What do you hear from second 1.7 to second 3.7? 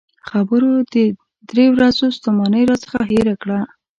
ورځو ستومانۍ راڅخه هېره کړه.